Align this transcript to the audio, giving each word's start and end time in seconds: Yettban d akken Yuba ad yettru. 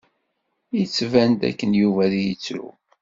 Yettban 0.77 1.31
d 1.39 1.41
akken 1.49 1.71
Yuba 1.81 2.01
ad 2.07 2.13
yettru. 2.23 2.67